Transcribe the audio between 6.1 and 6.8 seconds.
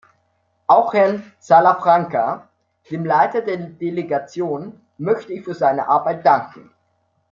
danken.